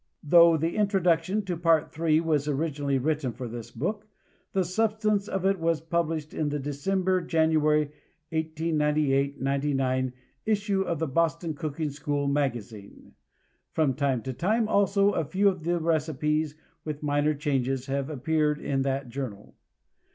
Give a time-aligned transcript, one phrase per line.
[0.23, 2.21] Though the introduction to Part III.
[2.21, 4.07] was originally written for this book,
[4.51, 7.81] the substance of it was published in the December January
[8.31, 10.13] (1898 99)
[10.47, 13.13] issue of the Boston Cooking School Magazine.
[13.73, 18.59] From time to time, also, a few of the recipes, with minor changes, have appeared
[18.59, 19.53] in that journal.